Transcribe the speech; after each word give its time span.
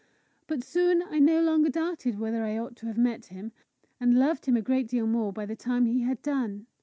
But 0.47 0.63
soon 0.63 1.03
I 1.03 1.19
no 1.19 1.43
longer 1.43 1.69
doubted 1.69 2.17
whether 2.17 2.43
I 2.43 2.57
ought 2.57 2.75
to 2.77 2.87
have 2.87 2.97
met 2.97 3.27
him, 3.27 3.51
and 3.99 4.17
loved 4.17 4.47
him 4.47 4.57
a 4.57 4.61
great 4.63 4.87
deal 4.87 5.05
more 5.05 5.31
by 5.31 5.45
the 5.45 5.55
time 5.55 5.85
he 5.85 6.01
had 6.01 6.23
done. 6.23 6.65